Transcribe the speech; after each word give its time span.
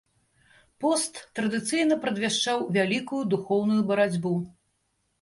Пост 0.85 1.19
традыцыйна 1.41 1.95
прадвяшчаў 2.07 2.57
вялікую 2.81 3.23
духоўную 3.37 3.81
барацьбу. 3.95 4.37